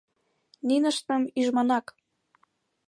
—Ниныштым 0.67 1.21
ӱжманак. 1.39 1.85